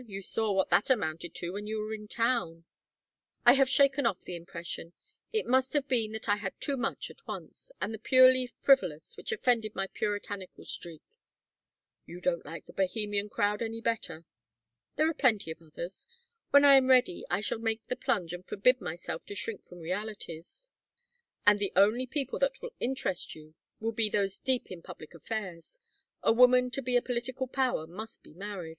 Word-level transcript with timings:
You 0.07 0.23
saw 0.23 0.51
what 0.51 0.71
that 0.71 0.89
amounted 0.89 1.35
to 1.35 1.53
when 1.53 1.67
you 1.67 1.77
were 1.79 1.93
in 1.93 2.07
town" 2.07 2.65
"I 3.45 3.53
have 3.53 3.69
shaken 3.69 4.07
off 4.07 4.21
the 4.23 4.35
impression. 4.35 4.93
It 5.31 5.45
must 5.45 5.73
have 5.73 5.87
been 5.87 6.13
that 6.13 6.27
I 6.27 6.37
had 6.37 6.59
too 6.59 6.75
much 6.75 7.11
at 7.11 7.27
once 7.27 7.71
and 7.79 7.93
the 7.93 7.99
purely 7.99 8.47
frivolous, 8.47 9.15
which 9.15 9.31
offended 9.31 9.75
my 9.75 9.85
puritanical 9.85 10.65
streak" 10.65 11.03
"You 12.07 12.19
don't 12.19 12.43
like 12.43 12.65
the 12.65 12.73
Bohemian 12.73 13.29
crowd 13.29 13.61
any 13.61 13.79
better." 13.79 14.25
"There 14.95 15.07
are 15.07 15.13
plenty 15.13 15.51
of 15.51 15.61
others. 15.61 16.07
When 16.49 16.65
I 16.65 16.77
am 16.77 16.87
ready 16.87 17.23
I 17.29 17.39
shall 17.41 17.59
make 17.59 17.85
the 17.85 17.95
plunge 17.95 18.33
and 18.33 18.43
forbid 18.43 18.81
myself 18.81 19.23
to 19.27 19.35
shrink 19.35 19.65
from 19.65 19.81
realities" 19.81 20.71
"And 21.45 21.59
the 21.59 21.73
only 21.75 22.07
people 22.07 22.39
that 22.39 22.59
will 22.59 22.73
interest 22.79 23.35
you 23.35 23.53
will 23.79 23.91
be 23.91 24.09
those 24.09 24.39
deep 24.39 24.71
in 24.71 24.81
public 24.81 25.13
affairs. 25.13 25.79
A 26.23 26.33
woman 26.33 26.71
to 26.71 26.81
be 26.81 26.95
a 26.97 27.03
political 27.03 27.45
power 27.45 27.85
must 27.85 28.23
be 28.23 28.33
married. 28.33 28.69